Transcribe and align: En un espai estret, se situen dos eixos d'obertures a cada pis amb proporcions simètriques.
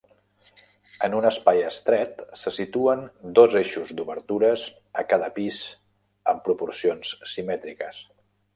En 1.07 1.15
un 1.17 1.25
espai 1.29 1.59
estret, 1.65 2.23
se 2.45 2.53
situen 2.55 3.03
dos 3.41 3.59
eixos 3.61 3.93
d'obertures 3.99 4.65
a 5.03 5.05
cada 5.13 5.31
pis 5.39 5.63
amb 6.35 6.45
proporcions 6.51 7.17
simètriques. 7.37 8.05